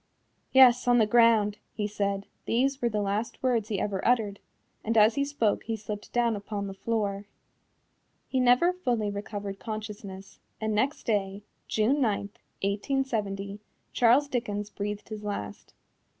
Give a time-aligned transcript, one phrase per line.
[0.51, 4.39] "Yes, on the ground," he said these were the last words he ever uttered
[4.83, 7.25] and as he spoke he slipped down upon the floor.
[8.27, 12.19] He never fully recovered consciousness, and next day, June 9,
[12.63, 13.59] 1870,
[13.93, 15.75] Charles Dickens breathed his last.